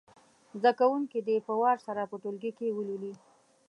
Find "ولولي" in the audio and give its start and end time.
2.75-3.13